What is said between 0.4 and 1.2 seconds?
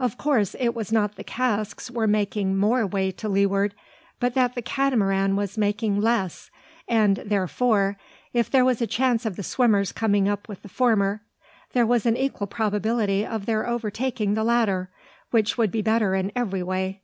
it was not that